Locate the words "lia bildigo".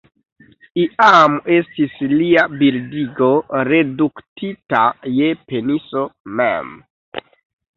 2.13-3.29